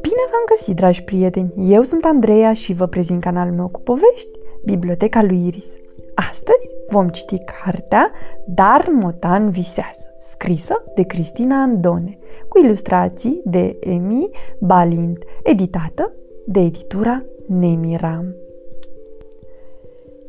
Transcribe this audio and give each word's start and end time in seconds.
Bine 0.00 0.24
v-am 0.30 0.44
găsit, 0.48 0.76
dragi 0.76 1.04
prieteni! 1.04 1.52
Eu 1.56 1.82
sunt 1.82 2.04
Andreea 2.04 2.52
și 2.52 2.72
vă 2.72 2.86
prezint 2.86 3.20
canalul 3.20 3.54
meu 3.54 3.68
cu 3.68 3.80
povești, 3.80 4.38
Biblioteca 4.64 5.22
lui 5.22 5.46
Iris. 5.46 5.76
Astăzi 6.14 6.68
vom 6.88 7.08
citi 7.08 7.38
cartea 7.38 8.10
Dar 8.46 8.88
Motan 8.92 9.50
visează, 9.50 10.14
scrisă 10.18 10.84
de 10.94 11.02
Cristina 11.02 11.62
Andone, 11.62 12.18
cu 12.48 12.58
ilustrații 12.58 13.40
de 13.44 13.76
Emi 13.80 14.30
Balint, 14.60 15.24
editată 15.42 16.12
de 16.46 16.60
editura 16.60 17.24
Nemiram. 17.46 18.34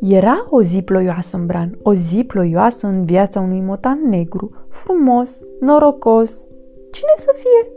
Era 0.07 0.45
o 0.49 0.61
zi 0.61 0.81
ploioasă 0.81 1.37
în 1.37 1.45
Bran, 1.45 1.77
o 1.81 1.93
zi 1.93 2.23
ploioasă 2.23 2.87
în 2.87 3.05
viața 3.05 3.39
unui 3.39 3.61
motan 3.61 3.99
negru, 4.09 4.67
frumos, 4.69 5.41
norocos. 5.59 6.49
Cine 6.91 7.13
să 7.17 7.35
fie? 7.35 7.71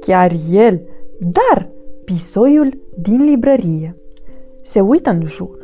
Chiar 0.00 0.32
el, 0.50 0.80
dar 1.18 1.70
pisoiul 2.04 2.80
din 2.98 3.24
librărie. 3.24 3.96
Se 4.60 4.80
uită 4.80 5.10
în 5.10 5.20
jur. 5.24 5.58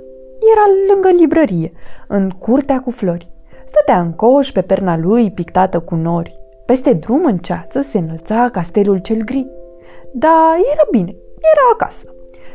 Era 0.53 0.93
lângă 0.93 1.09
librărie, 1.09 1.73
în 2.09 2.31
curtea 2.31 2.81
cu 2.81 2.91
flori. 2.91 3.31
Stătea 3.65 4.01
în 4.01 4.13
coș 4.13 4.53
pe 4.53 4.61
perna 4.61 4.97
lui 4.97 5.31
pictată 5.31 5.81
cu 5.81 5.95
nori. 5.95 6.41
Peste 6.67 6.93
drum 6.93 7.25
în 7.25 7.39
ceață 7.39 7.81
se 7.81 7.99
înălța 7.99 8.49
castelul 8.53 8.99
cel 8.99 9.23
gri. 9.25 9.51
Da, 10.13 10.55
era 10.73 10.87
bine, 10.91 11.17
era 11.39 11.69
acasă. 11.73 12.15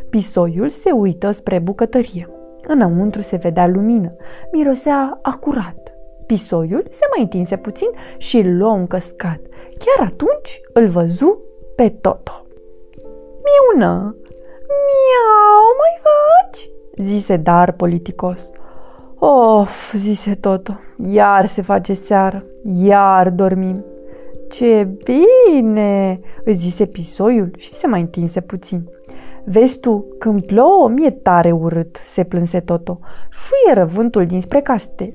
Pisoiul 0.10 0.70
se 0.70 0.92
uită 0.92 1.32
spre 1.32 1.60
bucătărie. 1.60 2.30
Înăuntru 2.68 3.22
se 3.22 3.36
vedea 3.36 3.68
lumină, 3.68 4.16
mirosea 4.52 5.20
acurat. 5.22 5.92
Pisoiul 6.26 6.86
se 6.90 7.06
mai 7.16 7.24
întinse 7.24 7.58
puțin 7.58 7.88
și 8.18 8.38
îl 8.38 8.58
luă 8.58 8.72
un 8.72 8.88
căscat. 8.88 9.40
Chiar 9.78 10.08
atunci 10.08 10.62
îl 10.74 10.88
văzu 10.88 11.42
pe 11.76 11.90
Toto. 11.90 12.46
Miună! 13.44 14.16
Miau, 14.68 15.64
mai 15.78 16.02
faci? 16.02 16.70
zise 16.96 17.38
Dar 17.38 17.72
politicos. 17.72 18.52
Of, 19.20 19.94
zise 19.94 20.36
Toto, 20.36 20.80
iar 21.12 21.46
se 21.46 21.62
face 21.62 21.94
seară, 21.94 22.46
iar 22.64 23.30
dormim. 23.30 23.86
Ce 24.50 24.88
bine, 25.04 26.20
îți 26.44 26.58
zise 26.58 26.86
pisoiul 26.86 27.52
și 27.58 27.74
se 27.74 27.88
mai 27.88 28.02
întinse 28.02 28.42
puțin. 28.42 28.90
Vezi 29.50 29.80
tu, 29.80 30.06
când 30.20 30.45
plouă, 30.45 30.90
mi-e 30.90 31.09
tare 31.09 31.52
urât, 31.52 31.95
se 32.03 32.23
plânse 32.23 32.59
Toto. 32.59 33.00
Șuieră 33.30 33.86
vântul 33.86 34.26
dinspre 34.26 34.62
castel. 34.62 35.14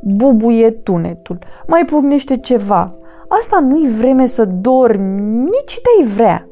Bubuie 0.00 0.70
tunetul, 0.70 1.38
mai 1.66 1.84
pugnește 1.84 2.36
ceva. 2.36 2.94
Asta 3.28 3.60
nu-i 3.60 3.88
vreme 3.88 4.26
să 4.26 4.44
dormi, 4.44 5.20
nici 5.40 5.80
te-ai 5.80 6.08
vrea. 6.14 6.48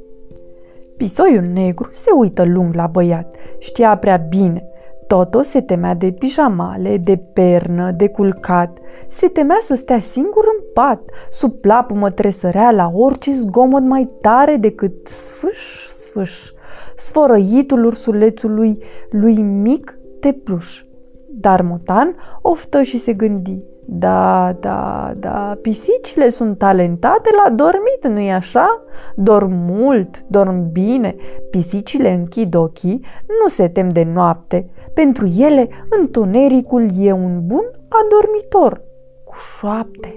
Pisoiul 0.96 1.44
negru 1.52 1.88
se 1.92 2.10
uită 2.16 2.44
lung 2.44 2.74
la 2.74 2.86
băiat. 2.86 3.34
Știa 3.58 3.96
prea 3.96 4.16
bine. 4.16 4.64
Toto 5.06 5.40
se 5.40 5.60
temea 5.60 5.94
de 5.94 6.10
pijamale, 6.10 6.96
de 6.96 7.16
pernă, 7.16 7.90
de 7.90 8.08
culcat. 8.08 8.78
Se 9.06 9.28
temea 9.28 9.58
să 9.60 9.74
stea 9.74 9.98
singur 9.98 10.44
în 10.58 10.64
pat. 10.74 11.02
Sub 11.30 11.52
plapumă 11.52 12.10
tresărea 12.10 12.70
la 12.70 12.90
orice 12.94 13.32
zgomot 13.32 13.82
mai 13.82 14.10
tare 14.20 14.56
decât 14.56 15.06
sfâș, 15.06 15.88
sfâș 16.10 16.52
sfărăitul 16.96 17.84
ursulețului 17.84 18.82
lui 19.10 19.42
mic 19.42 19.98
de 20.20 20.32
pluș. 20.32 20.82
Dar 21.28 21.62
Motan 21.62 22.16
oftă 22.42 22.82
și 22.82 22.98
se 22.98 23.12
gândi. 23.12 23.62
Da, 23.92 24.56
da, 24.60 25.12
da, 25.16 25.58
pisicile 25.62 26.28
sunt 26.28 26.58
talentate 26.58 27.30
la 27.44 27.50
dormit, 27.50 28.06
nu-i 28.08 28.32
așa? 28.32 28.84
Dorm 29.16 29.52
mult, 29.52 30.24
dorm 30.28 30.72
bine, 30.72 31.16
pisicile 31.50 32.12
închid 32.12 32.54
ochii, 32.54 33.04
nu 33.42 33.48
se 33.48 33.68
tem 33.68 33.88
de 33.88 34.08
noapte. 34.14 34.70
Pentru 34.94 35.26
ele, 35.38 35.68
întunericul 36.00 36.90
e 36.98 37.12
un 37.12 37.40
bun 37.46 37.64
adormitor, 37.88 38.82
cu 39.24 39.34
șoapte. 39.56 40.14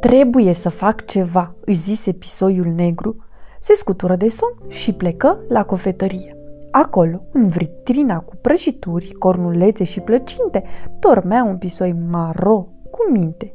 Trebuie 0.00 0.52
să 0.52 0.68
fac 0.68 1.04
ceva, 1.04 1.54
își 1.64 1.78
zise 1.78 2.12
pisoiul 2.12 2.72
negru, 2.76 3.16
se 3.62 3.72
scutură 3.74 4.16
de 4.16 4.28
somn 4.28 4.54
și 4.68 4.92
plecă 4.92 5.38
la 5.48 5.64
cofetărie. 5.64 6.36
Acolo, 6.70 7.22
în 7.32 7.48
vitrina 7.48 8.20
cu 8.20 8.36
prăjituri, 8.40 9.12
cornulețe 9.12 9.84
și 9.84 10.00
plăcinte, 10.00 10.62
dormea 10.98 11.44
un 11.44 11.58
pisoi 11.58 11.94
maro 12.10 12.68
cu 12.90 13.10
minte. 13.10 13.54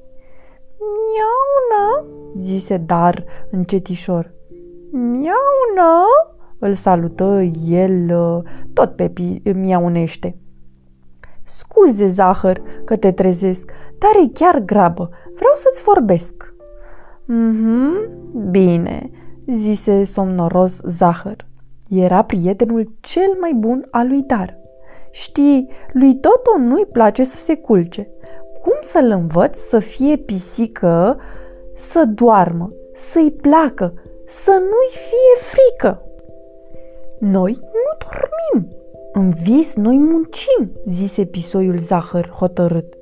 Miauna, 0.77 2.07
zise 2.33 2.77
Dar 2.77 3.25
încetișor. 3.51 4.33
Miauna, 4.91 6.03
îl 6.59 6.73
salută 6.73 7.41
el, 7.67 8.13
tot 8.73 8.95
pe 8.95 9.11
miaunește. 9.55 10.37
Scuze, 11.43 12.09
Zahăr, 12.09 12.61
că 12.85 12.95
te 12.95 13.11
trezesc, 13.11 13.71
dar 13.97 14.11
e 14.23 14.29
chiar 14.33 14.59
grabă. 14.59 15.09
Vreau 15.35 15.53
să-ți 15.55 15.83
vorbesc. 15.83 16.53
Mhm, 17.25 17.93
bine, 18.51 19.09
zise 19.47 20.03
somnoros 20.03 20.81
Zahăr. 20.83 21.45
Era 21.89 22.23
prietenul 22.23 22.91
cel 22.99 23.37
mai 23.39 23.53
bun 23.53 23.87
al 23.91 24.07
lui 24.07 24.21
Dar. 24.21 24.57
Știi, 25.11 25.69
lui 25.93 26.19
Toto 26.19 26.57
nu-i 26.57 26.85
place 26.85 27.23
să 27.23 27.37
se 27.37 27.55
culce. 27.55 28.09
Cum 28.61 28.73
să-l 28.81 29.11
învăț 29.11 29.57
să 29.57 29.79
fie 29.79 30.15
pisică, 30.15 31.17
să 31.75 32.05
doarmă, 32.05 32.71
să-i 32.93 33.31
placă, 33.31 33.93
să 34.25 34.51
nu-i 34.51 34.91
fie 34.91 35.49
frică? 35.49 36.01
Noi 37.19 37.57
nu 37.61 38.07
dormim. 38.07 38.75
În 39.13 39.33
vis 39.43 39.75
noi 39.75 39.97
muncim, 39.97 40.71
zise 40.85 41.25
pisoiul 41.25 41.77
Zahăr 41.77 42.29
hotărât. 42.29 42.93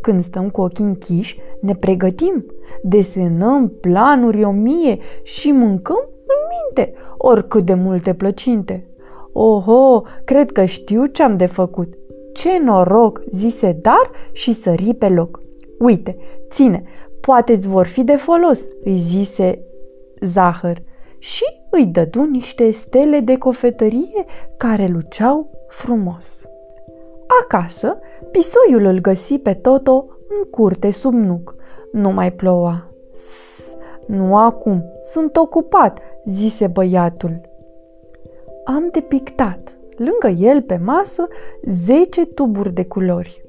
Când 0.00 0.22
stăm 0.22 0.50
cu 0.50 0.60
ochii 0.60 0.84
închiși, 0.84 1.40
ne 1.60 1.74
pregătim, 1.74 2.46
desenăm 2.82 3.72
planuri 3.80 4.44
o 4.44 4.50
mie 4.50 4.98
și 5.22 5.52
mâncăm 5.52 6.08
în 6.08 6.36
minte, 6.50 6.94
oricât 7.16 7.62
de 7.62 7.74
multe 7.74 8.14
plăcinte. 8.14 8.86
Oho, 9.32 10.02
cred 10.24 10.52
că 10.52 10.64
știu 10.64 11.06
ce 11.06 11.22
am 11.22 11.36
de 11.36 11.46
făcut. 11.46 11.94
Ce 12.32 12.58
noroc, 12.58 13.22
zise 13.28 13.78
Dar 13.82 14.10
și 14.32 14.52
sări 14.52 14.94
pe 14.94 15.08
loc. 15.08 15.42
Uite, 15.78 16.16
ține, 16.50 16.82
poate 17.20 17.52
îți 17.52 17.68
vor 17.68 17.86
fi 17.86 18.04
de 18.04 18.16
folos, 18.16 18.60
îi 18.84 18.96
zise 18.96 19.64
Zahăr 20.20 20.82
și 21.18 21.44
îi 21.70 21.86
dădu 21.86 22.22
niște 22.22 22.70
stele 22.70 23.20
de 23.20 23.38
cofetărie 23.38 24.24
care 24.56 24.86
luceau 24.86 25.50
frumos. 25.68 26.46
Acasă, 27.42 27.98
pisoiul 28.30 28.84
îl 28.84 28.98
găsi 28.98 29.38
pe 29.38 29.54
Toto 29.54 30.06
în 30.28 30.50
curte 30.50 30.90
sub 30.90 31.12
nuc. 31.12 31.54
Nu 31.92 32.10
mai 32.10 32.32
ploua. 32.32 32.90
Sss, 33.12 33.76
nu 34.06 34.36
acum, 34.36 34.84
sunt 35.02 35.36
ocupat, 35.36 36.00
zise 36.24 36.66
băiatul. 36.66 37.40
Am 38.64 38.88
depictat, 38.92 39.78
lângă 39.96 40.40
el 40.42 40.62
pe 40.62 40.76
masă, 40.84 41.28
zece 41.64 42.26
tuburi 42.26 42.72
de 42.72 42.84
culori, 42.84 43.44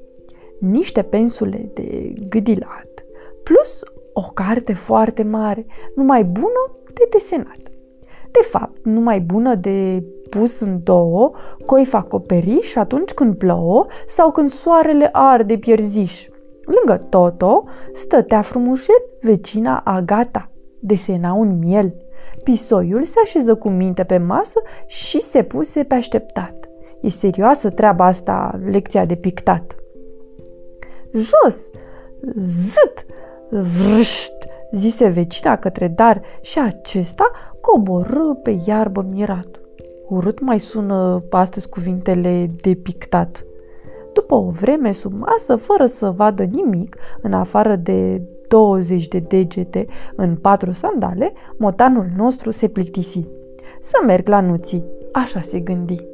niște 0.60 1.02
pensule 1.02 1.70
de 1.74 2.12
gâdilat, 2.28 3.04
plus 3.42 3.82
o 4.12 4.30
carte 4.34 4.72
foarte 4.72 5.22
mare, 5.22 5.66
numai 5.94 6.24
bună 6.24 6.78
de 6.94 7.08
desenat. 7.10 7.60
De 8.30 8.40
fapt, 8.50 8.84
numai 8.84 9.20
bună 9.20 9.54
de 9.54 10.04
pus 10.30 10.60
în 10.60 10.80
două, 10.82 11.32
coif 11.66 11.94
acoperiș 11.94 12.76
atunci 12.76 13.12
când 13.12 13.34
plouă 13.34 13.86
sau 14.06 14.30
când 14.30 14.50
soarele 14.50 15.08
arde 15.12 15.56
pierziș. 15.56 16.28
Lângă 16.64 17.04
Toto 17.08 17.64
stătea 17.92 18.40
frumușel 18.40 19.04
vecina 19.20 19.82
Agata. 19.84 20.50
Desena 20.80 21.32
un 21.32 21.58
miel. 21.58 21.94
Pisoiul 22.42 23.02
se 23.02 23.20
așeză 23.22 23.54
cu 23.54 23.68
minte 23.68 24.04
pe 24.04 24.18
masă 24.18 24.62
și 24.86 25.20
se 25.20 25.42
puse 25.42 25.82
pe 25.82 25.94
așteptat. 25.94 26.68
E 27.00 27.08
serioasă 27.08 27.70
treaba 27.70 28.04
asta, 28.04 28.60
lecția 28.70 29.04
de 29.04 29.14
pictat. 29.14 29.74
Jos! 31.12 31.70
Zât! 32.34 33.06
Vrșt! 33.50 34.48
zise 34.74 35.08
vecina 35.08 35.56
către 35.56 35.88
dar 35.88 36.22
și 36.40 36.58
acesta 36.58 37.30
coborâ 37.60 38.34
pe 38.42 38.56
iarbă 38.66 39.06
mirat. 39.10 39.60
Urât 40.08 40.40
mai 40.40 40.58
sună 40.58 41.24
astăzi 41.30 41.68
cuvintele 41.68 42.50
de 42.60 42.74
pictat. 42.74 43.44
După 44.14 44.34
o 44.34 44.50
vreme 44.50 44.92
sub 44.92 45.12
masă, 45.12 45.56
fără 45.56 45.86
să 45.86 46.10
vadă 46.10 46.42
nimic, 46.42 46.96
în 47.22 47.32
afară 47.32 47.76
de 47.76 48.22
20 48.48 49.08
de 49.08 49.18
degete 49.18 49.86
în 50.16 50.36
patru 50.36 50.72
sandale, 50.72 51.32
motanul 51.58 52.06
nostru 52.16 52.50
se 52.50 52.68
plictisi. 52.68 53.26
Să 53.80 54.02
merg 54.06 54.28
la 54.28 54.40
nuții, 54.40 54.84
așa 55.12 55.40
se 55.40 55.60
gândi. 55.60 56.06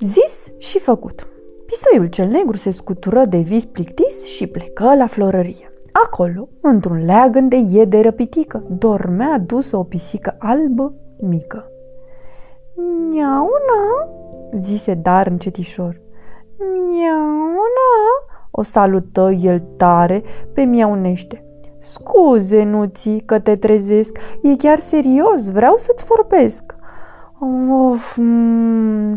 Zis 0.00 0.52
și 0.58 0.78
făcut. 0.78 1.28
Pisoiul 1.66 2.06
cel 2.06 2.28
negru 2.28 2.56
se 2.56 2.70
scutură 2.70 3.24
de 3.24 3.38
vis 3.38 3.64
plictis 3.64 4.24
și 4.24 4.46
plecă 4.46 4.94
la 4.96 5.06
florărie. 5.06 5.72
Acolo, 6.04 6.48
într-un 6.60 7.04
leagăn 7.04 7.48
de 7.48 7.56
iede 7.56 8.00
răpitică, 8.00 8.62
dormea 8.68 9.38
dusă 9.38 9.76
o 9.76 9.82
pisică 9.82 10.36
albă 10.38 10.94
mică. 11.20 11.68
Niauna, 13.10 14.08
zise 14.54 14.94
Dar 14.94 15.26
încetișor. 15.26 16.03
Niauna, 16.58 17.92
o 18.50 18.62
salută 18.62 19.30
el 19.40 19.62
tare 19.76 20.22
pe 20.52 20.62
miaunește. 20.62 21.44
Scuze, 21.78 22.64
Nuții, 22.64 23.20
că 23.20 23.38
te 23.38 23.56
trezesc. 23.56 24.18
E 24.42 24.56
chiar 24.56 24.78
serios, 24.78 25.50
vreau 25.50 25.76
să-ți 25.76 26.04
vorbesc. 26.04 26.74
Of, 27.90 28.16
mm, 28.16 29.14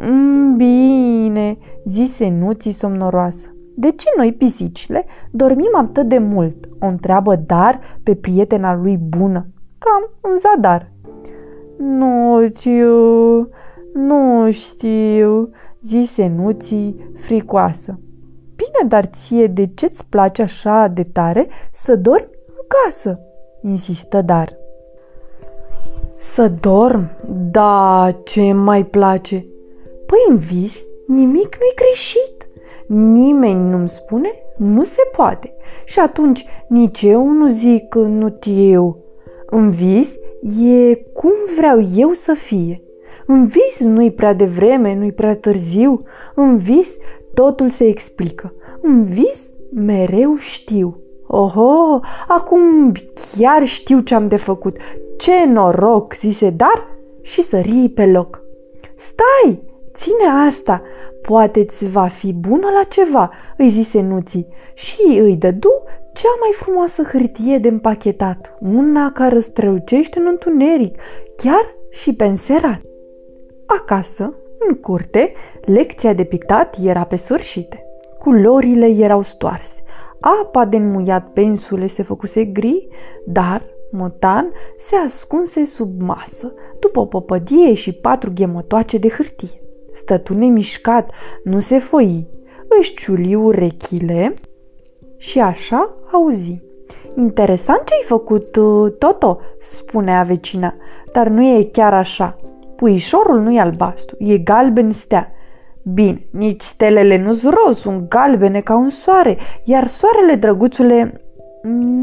mm, 0.00 0.56
bine, 0.56 1.58
zise 1.84 2.28
Nuții 2.28 2.70
somnoroasă. 2.70 3.48
De 3.76 3.90
ce 3.90 4.08
noi, 4.16 4.32
pisicile, 4.32 5.06
dormim 5.30 5.70
atât 5.76 6.08
de 6.08 6.18
mult? 6.18 6.68
O 6.80 6.86
întreabă 6.86 7.36
Dar 7.36 7.80
pe 8.02 8.14
prietena 8.14 8.74
lui 8.74 8.96
bună. 8.96 9.46
Cam 9.78 10.10
în 10.20 10.38
zadar. 10.38 10.92
Nu 11.78 12.44
știu, 12.54 13.48
nu 13.94 14.50
știu, 14.50 15.50
zise 15.86 16.26
Nuții 16.26 17.12
fricoasă. 17.14 17.98
Bine, 18.56 18.88
dar 18.88 19.04
ție 19.04 19.46
de 19.46 19.66
ce-ți 19.74 20.06
place 20.08 20.42
așa 20.42 20.86
de 20.86 21.02
tare 21.02 21.48
să 21.72 21.96
dormi 21.96 22.28
în 22.46 22.64
casă? 22.66 23.20
insistă 23.62 24.22
Dar. 24.22 24.56
Să 26.18 26.48
dorm? 26.60 27.10
Da, 27.50 28.10
ce 28.24 28.52
mai 28.52 28.86
place. 28.86 29.46
Păi 30.06 30.18
în 30.28 30.36
vis 30.36 30.82
nimic 31.06 31.56
nu-i 31.58 31.74
greșit. 31.74 32.48
Nimeni 32.86 33.70
nu-mi 33.70 33.88
spune 33.88 34.28
nu 34.56 34.84
se 34.84 35.02
poate. 35.16 35.54
Și 35.84 35.98
atunci 35.98 36.46
nici 36.68 37.02
eu 37.02 37.28
nu 37.28 37.48
zic 37.48 37.94
nu 37.94 38.38
eu. 38.44 38.98
În 39.46 39.70
vis 39.70 40.14
e 40.60 40.94
cum 40.94 41.32
vreau 41.56 41.80
eu 41.96 42.10
să 42.10 42.32
fie. 42.32 42.82
În 43.26 43.46
vis 43.46 43.80
nu-i 43.80 44.12
prea 44.12 44.32
devreme, 44.32 44.94
nu-i 44.94 45.12
prea 45.12 45.36
târziu. 45.36 46.02
În 46.34 46.56
vis 46.56 46.96
totul 47.34 47.68
se 47.68 47.84
explică. 47.84 48.54
În 48.80 49.04
vis 49.04 49.54
mereu 49.72 50.34
știu. 50.36 50.98
Oho, 51.26 52.00
acum 52.28 52.92
chiar 53.38 53.64
știu 53.64 53.98
ce 53.98 54.14
am 54.14 54.28
de 54.28 54.36
făcut. 54.36 54.76
Ce 55.16 55.44
noroc, 55.46 56.14
zise 56.14 56.50
Dar 56.50 56.88
și 57.20 57.42
sări 57.42 57.92
pe 57.94 58.06
loc. 58.06 58.42
Stai, 58.96 59.62
ține 59.94 60.46
asta, 60.46 60.82
poate-ți 61.22 61.86
va 61.90 62.06
fi 62.06 62.32
bună 62.32 62.68
la 62.74 62.82
ceva, 62.82 63.30
îi 63.56 63.68
zise 63.68 64.00
Nuții 64.00 64.46
și 64.74 65.18
îi 65.18 65.36
dădu 65.36 65.82
cea 66.12 66.34
mai 66.40 66.50
frumoasă 66.52 67.02
hârtie 67.02 67.58
de 67.58 67.68
împachetat, 67.68 68.56
una 68.60 69.12
care 69.12 69.38
strălucește 69.38 70.18
în 70.18 70.26
întuneric, 70.28 71.00
chiar 71.36 71.76
și 71.90 72.14
pe 72.14 72.24
înserat. 72.24 72.80
Acasă, 73.66 74.34
în 74.68 74.74
curte, 74.74 75.32
lecția 75.60 76.12
de 76.12 76.24
pictat 76.24 76.76
era 76.82 77.04
pe 77.04 77.16
sfârșite. 77.16 77.86
Culorile 78.18 78.86
erau 78.86 79.22
stoarse, 79.22 79.82
apa 80.20 80.64
de 80.64 80.76
înmuiat 80.76 81.32
pensule 81.32 81.86
se 81.86 82.02
făcuse 82.02 82.44
gri, 82.44 82.88
dar 83.26 83.62
Motan 83.90 84.52
se 84.78 84.96
ascunse 84.96 85.64
sub 85.64 86.00
masă, 86.00 86.54
după 86.78 87.00
o 87.00 87.04
popădie 87.04 87.74
și 87.74 87.92
patru 87.92 88.30
ghemătoace 88.34 88.98
de 88.98 89.08
hârtie. 89.08 89.60
Stătu 89.92 90.34
nemișcat, 90.34 91.12
nu 91.44 91.58
se 91.58 91.78
foi, 91.78 92.26
își 92.78 92.94
ciuli 92.94 93.34
urechile 93.34 94.34
și 95.16 95.40
așa 95.40 95.94
auzi. 96.12 96.62
Interesant 97.16 97.84
ce-ai 97.84 98.02
făcut, 98.04 98.56
uh, 98.56 98.92
Toto, 98.98 99.38
spunea 99.58 100.22
vecina, 100.22 100.74
dar 101.12 101.28
nu 101.28 101.42
e 101.42 101.68
chiar 101.72 101.94
așa. 101.94 102.36
Puișorul 102.76 103.40
nu 103.40 103.52
e 103.52 103.60
albastru, 103.60 104.16
e 104.18 104.38
galben 104.38 104.90
stea. 104.90 105.32
Bine, 105.82 106.26
nici 106.30 106.62
stelele 106.62 107.16
nu 107.16 107.32
sunt 107.32 107.54
roz, 107.54 107.76
sunt 107.76 108.08
galbene 108.08 108.60
ca 108.60 108.76
un 108.76 108.88
soare, 108.88 109.36
iar 109.64 109.86
soarele, 109.86 110.34
drăguțule, 110.34 111.20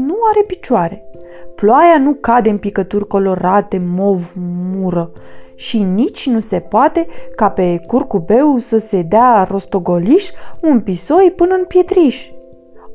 nu 0.06 0.16
are 0.30 0.44
picioare. 0.46 1.04
Ploaia 1.54 1.98
nu 1.98 2.12
cade 2.12 2.50
în 2.50 2.58
picături 2.58 3.06
colorate, 3.06 3.82
mov, 3.86 4.32
mură 4.74 5.12
și 5.54 5.82
nici 5.82 6.26
nu 6.26 6.40
se 6.40 6.58
poate 6.58 7.06
ca 7.36 7.50
pe 7.50 7.80
curcubeu 7.86 8.58
să 8.58 8.78
se 8.78 9.02
dea 9.02 9.46
rostogoliș 9.50 10.30
un 10.62 10.80
pisoi 10.80 11.32
până 11.36 11.54
în 11.54 11.64
pietriș. 11.64 12.30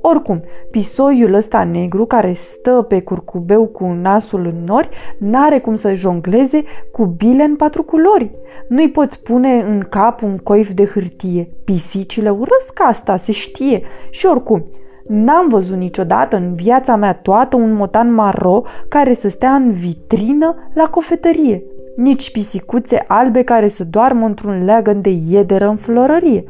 Oricum, 0.02 0.44
pisoiul 0.72 1.34
ăsta 1.34 1.64
negru 1.64 2.06
care 2.06 2.34
stă 2.34 2.86
pe 2.88 3.02
curcubeu 3.02 3.66
cu 3.66 3.86
nasul 3.86 4.46
în 4.46 4.64
nori 4.66 4.90
n-are 5.20 5.60
cum 5.60 5.76
să 5.76 5.94
jongleze 5.94 6.64
cu 6.92 7.06
bile 7.06 7.44
în 7.44 7.56
patru 7.56 7.84
culori. 7.84 8.32
Nu-i 8.68 8.90
poți 8.90 9.24
pune 9.24 9.54
în 9.54 9.80
cap 9.90 10.22
un 10.22 10.38
coif 10.38 10.72
de 10.72 10.86
hârtie. 10.86 11.50
Pisicile 11.64 12.30
urăsc 12.30 12.80
asta, 12.88 13.16
se 13.16 13.32
știe. 13.32 13.82
Și 14.10 14.26
oricum, 14.26 14.66
N-am 15.08 15.48
văzut 15.48 15.78
niciodată 15.78 16.36
în 16.36 16.56
viața 16.56 16.96
mea 16.96 17.14
toată 17.14 17.56
un 17.56 17.74
motan 17.74 18.14
maro 18.14 18.64
care 18.88 19.14
să 19.14 19.30
stea 19.30 19.54
în 19.54 19.72
vitrină 19.72 20.56
la 20.74 20.84
cofetărie. 20.84 21.64
Nici 21.96 22.32
pisicuțe 22.32 23.04
albe 23.08 23.44
care 23.44 23.68
să 23.68 23.84
doarmă 23.84 24.26
într-un 24.26 24.64
leagăn 24.66 25.02
de 25.02 25.10
iederă 25.30 25.68
în 25.68 25.76
florărie. 25.76 26.44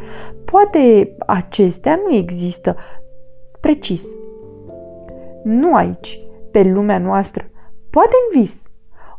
Poate 0.45 1.15
acestea 1.27 1.99
nu 2.07 2.15
există, 2.15 2.75
precis. 3.67 4.19
Nu 5.43 5.75
aici, 5.75 6.19
pe 6.51 6.63
lumea 6.63 6.97
noastră, 6.97 7.49
poate 7.89 8.13
în 8.31 8.41
vis. 8.41 8.69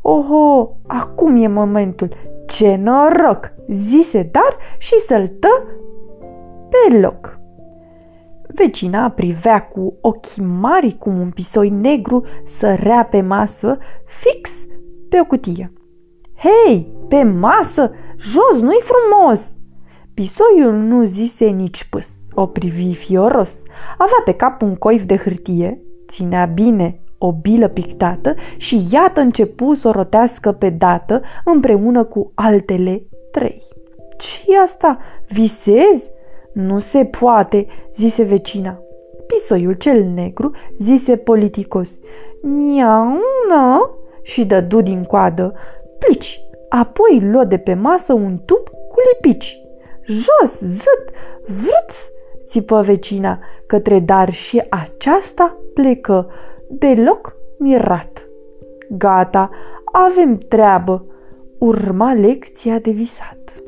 Oho, 0.03 0.77
acum 0.87 1.43
e 1.43 1.49
momentul. 1.49 2.09
Ce 2.47 2.77
noroc! 2.77 3.53
Zise 3.69 4.29
dar 4.33 4.57
și 4.79 4.95
săltă 4.95 5.49
pe 6.69 6.99
loc. 6.99 7.39
Vecina 8.55 9.11
privea 9.11 9.67
cu 9.67 9.97
ochii 10.01 10.45
mari 10.45 10.97
cum 10.99 11.21
un 11.21 11.31
pisoi 11.31 11.69
negru 11.69 12.25
sărea 12.45 13.05
pe 13.11 13.21
masă, 13.21 13.79
fix 14.05 14.67
pe 15.09 15.21
o 15.21 15.25
cutie. 15.25 15.73
Hei, 16.37 16.95
pe 17.09 17.23
masă, 17.23 17.91
jos, 18.19 18.61
nu-i 18.61 18.81
frumos! 18.81 19.58
Pisoiul 20.19 20.73
nu 20.73 21.05
zise 21.05 21.45
nici 21.45 21.85
pâs, 21.85 22.09
o 22.35 22.47
privi 22.47 22.95
fioros. 22.95 23.63
Avea 23.99 24.23
pe 24.25 24.33
cap 24.33 24.63
un 24.63 24.75
coif 24.75 25.05
de 25.05 25.17
hârtie, 25.17 25.83
ținea 26.09 26.45
bine 26.45 27.01
o 27.19 27.33
bilă 27.33 27.69
pictată 27.69 28.35
și 28.57 28.81
iată 28.91 29.21
începu 29.21 29.75
să 29.75 29.89
o 29.89 29.91
rotească 29.91 30.53
pe 30.53 30.71
dată 30.71 31.21
împreună 31.45 32.05
cu 32.05 32.33
altele 32.35 33.03
trei. 33.31 33.63
ce 34.17 34.59
asta? 34.63 34.99
Visezi? 35.29 36.11
Nu 36.53 36.79
se 36.79 37.05
poate, 37.05 37.67
zise 37.95 38.23
vecina. 38.23 38.79
Pisoiul 39.27 39.73
cel 39.73 40.05
negru 40.05 40.51
zise 40.79 41.17
politicos. 41.17 41.99
Niauna? 42.43 43.91
Și 44.23 44.45
dădu 44.45 44.81
din 44.81 45.03
coadă. 45.03 45.55
Plici. 45.99 46.41
Apoi 46.69 47.21
luă 47.23 47.45
de 47.45 47.59
pe 47.59 47.75
masă 47.75 48.13
un 48.13 48.39
tub 48.45 48.69
cu 48.69 48.97
lipici. 49.13 49.63
Jos, 50.09 50.59
zât, 50.61 51.11
vrț, 51.47 51.97
țipă 52.45 52.81
vecina 52.81 53.39
către 53.67 53.99
dar 54.01 54.31
și 54.31 54.63
aceasta 54.69 55.57
plecă, 55.75 56.31
deloc 56.69 57.37
mirat. 57.59 58.29
Gata, 58.91 59.51
avem 59.85 60.37
treabă. 60.37 61.07
Urma 61.59 62.13
lecția 62.13 62.79
de 62.79 62.91
visat. 62.91 63.63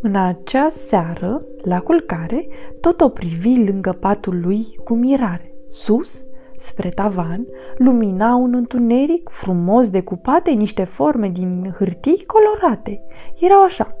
În 0.00 0.16
acea 0.16 0.68
seară, 0.68 1.44
la 1.62 1.80
culcare, 1.80 2.48
tot 2.80 3.00
o 3.00 3.08
privi 3.08 3.64
lângă 3.64 3.96
patul 4.00 4.40
lui 4.40 4.78
cu 4.84 4.94
mirare. 4.94 5.54
Sus, 5.68 6.26
spre 6.58 6.88
tavan, 6.88 7.46
lumina 7.76 8.34
un 8.34 8.54
întuneric 8.54 9.28
frumos 9.28 9.90
decupate 9.90 10.50
niște 10.50 10.84
forme 10.84 11.28
din 11.28 11.74
hârtii 11.78 12.24
colorate. 12.26 13.02
Erau 13.40 13.62
așa, 13.62 13.99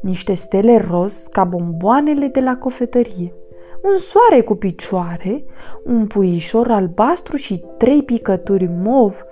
niște 0.00 0.34
stele 0.34 0.86
roz 0.90 1.26
ca 1.30 1.44
bomboanele 1.44 2.26
de 2.26 2.40
la 2.40 2.56
cofetărie, 2.56 3.34
un 3.82 3.98
soare 3.98 4.40
cu 4.40 4.54
picioare, 4.54 5.44
un 5.84 6.06
puișor 6.06 6.70
albastru 6.70 7.36
și 7.36 7.64
trei 7.76 8.02
picături 8.02 8.70
mov, 8.82 9.24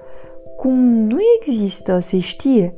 cum 0.57 0.79
nu 0.83 1.17
există, 1.39 1.99
se 1.99 2.19
știe. 2.19 2.75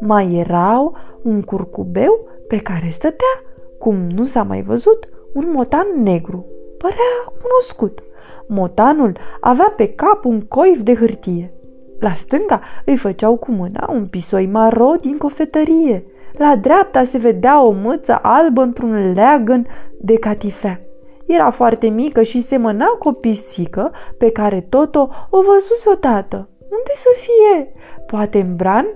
Mai 0.00 0.34
erau 0.34 0.96
un 1.22 1.42
curcubeu 1.42 2.28
pe 2.48 2.56
care 2.56 2.88
stătea, 2.88 3.42
cum 3.78 3.96
nu 3.96 4.24
s-a 4.24 4.42
mai 4.42 4.62
văzut, 4.62 5.08
un 5.34 5.50
motan 5.52 5.86
negru. 6.02 6.46
Părea 6.78 7.34
cunoscut. 7.42 8.02
Motanul 8.46 9.16
avea 9.40 9.72
pe 9.76 9.88
cap 9.88 10.24
un 10.24 10.40
coif 10.40 10.80
de 10.80 10.94
hârtie. 10.94 11.52
La 11.98 12.14
stânga 12.14 12.60
îi 12.84 12.96
făceau 12.96 13.36
cu 13.36 13.52
mâna 13.52 13.88
un 13.92 14.06
pisoi 14.06 14.46
maro 14.46 14.92
din 15.00 15.16
cofetărie. 15.16 16.04
La 16.40 16.56
dreapta 16.56 17.04
se 17.04 17.18
vedea 17.18 17.64
o 17.64 17.70
mâță 17.70 18.18
albă 18.22 18.62
într-un 18.62 19.12
leagăn 19.12 19.66
de 19.98 20.14
catifea. 20.14 20.80
Era 21.26 21.50
foarte 21.50 21.86
mică 21.86 22.22
și 22.22 22.42
semăna 22.42 22.86
cu 22.86 23.08
o 23.08 23.12
pisică 23.12 23.90
pe 24.18 24.30
care 24.30 24.66
Toto 24.68 25.08
o 25.30 25.40
văzuse 25.40 25.90
odată. 25.92 26.48
Unde 26.58 26.92
să 26.94 27.08
fie? 27.14 27.72
Poate 28.06 28.40
în 28.40 28.56
bran? 28.56 28.86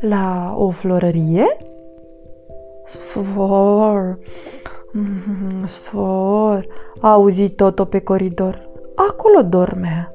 La 0.00 0.54
o 0.56 0.70
florărie? 0.70 1.56
Sfor, 2.84 4.18
sfor, 5.66 6.66
a 7.00 7.12
auzit 7.12 7.56
Toto 7.56 7.84
pe 7.84 7.98
coridor. 7.98 8.68
Acolo 8.94 9.42
dormea 9.42 10.12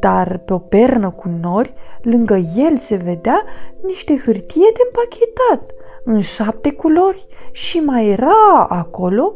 dar 0.00 0.38
pe 0.38 0.52
o 0.52 0.58
pernă 0.58 1.10
cu 1.10 1.28
nori, 1.40 1.74
lângă 2.02 2.36
el 2.56 2.76
se 2.76 2.96
vedea 2.96 3.44
niște 3.82 4.16
hârtie 4.24 4.70
de 4.72 4.80
împachetat, 4.86 5.74
în 6.04 6.20
șapte 6.20 6.72
culori 6.72 7.26
și 7.50 7.78
mai 7.78 8.08
era 8.08 8.66
acolo, 8.68 9.34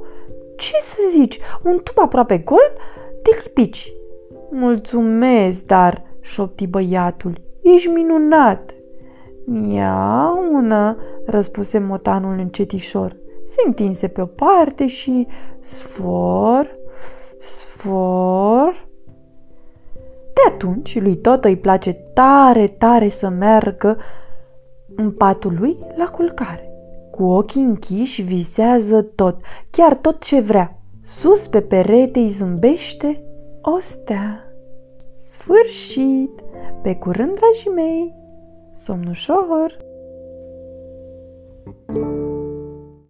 ce 0.57 0.77
să 0.81 0.97
zici, 1.11 1.39
un 1.63 1.81
tub 1.83 1.99
aproape 1.99 2.39
gol 2.39 2.73
de 3.23 3.31
lipici. 3.45 3.93
Mulțumesc, 4.51 5.65
dar, 5.65 6.03
șopti 6.21 6.67
băiatul, 6.67 7.41
ești 7.63 7.89
minunat. 7.89 8.75
Miaună, 9.45 10.97
răspuse 11.27 11.79
motanul 11.79 12.39
încetișor. 12.39 13.17
Se 13.45 13.63
întinse 13.67 14.09
pe 14.09 14.21
o 14.21 14.27
parte 14.27 14.87
și 14.87 15.27
sfor, 15.61 16.79
sfor, 17.39 18.87
de 20.37 20.53
atunci, 20.53 21.01
lui 21.01 21.17
Toto 21.17 21.49
îi 21.49 21.57
place 21.57 21.93
tare, 21.93 22.67
tare 22.67 23.09
să 23.09 23.29
meargă 23.29 23.99
în 24.97 25.11
patul 25.11 25.57
lui 25.59 25.79
la 25.97 26.09
culcare. 26.09 26.71
Cu 27.11 27.25
ochii 27.25 27.63
închiși 27.63 28.23
visează 28.23 29.03
tot, 29.03 29.41
chiar 29.71 29.97
tot 29.97 30.25
ce 30.25 30.41
vrea. 30.41 30.79
Sus 31.05 31.47
pe 31.47 31.61
perete 31.61 32.19
îi 32.19 32.29
zâmbește 32.29 33.23
o 33.63 33.79
stea. 33.79 34.41
Sfârșit! 35.31 36.41
Pe 36.83 36.95
curând, 36.95 37.35
dragii 37.35 37.71
mei! 37.71 38.15
Somn 38.73 39.07
ușor! 39.07 39.45
thank 39.47 39.81
you 39.81 39.96